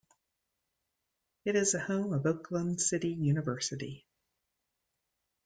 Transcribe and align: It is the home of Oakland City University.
It 1.45 1.55
is 1.55 1.73
the 1.73 1.79
home 1.79 2.11
of 2.13 2.25
Oakland 2.25 2.81
City 2.81 3.09
University. 3.09 4.03